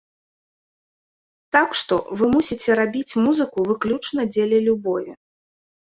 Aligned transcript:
Так 1.57 1.69
што, 1.81 1.95
вы 2.21 2.25
мусіце 2.35 2.71
рабіць 2.81 3.17
музыку 3.27 3.57
выключна 3.73 4.21
дзеля 4.35 4.57
любові. 4.69 5.11